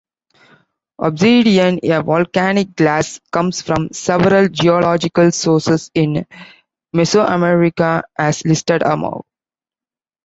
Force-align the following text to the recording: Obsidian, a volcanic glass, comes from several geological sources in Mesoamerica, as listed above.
Obsidian, 0.97 1.79
a 1.83 2.01
volcanic 2.01 2.75
glass, 2.75 3.19
comes 3.31 3.61
from 3.61 3.89
several 3.91 4.47
geological 4.47 5.29
sources 5.31 5.91
in 5.93 6.25
Mesoamerica, 6.91 8.01
as 8.17 8.43
listed 8.43 8.81
above. 8.81 9.21